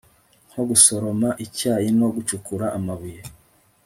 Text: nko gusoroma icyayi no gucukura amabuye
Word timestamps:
nko 0.49 0.61
gusoroma 0.69 1.29
icyayi 1.45 1.89
no 1.99 2.07
gucukura 2.15 2.65
amabuye 2.77 3.21